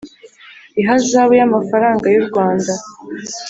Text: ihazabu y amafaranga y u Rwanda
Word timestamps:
ihazabu 0.81 1.33
y 1.39 1.43
amafaranga 1.47 2.05
y 2.13 2.17
u 2.21 2.23
Rwanda 2.27 2.71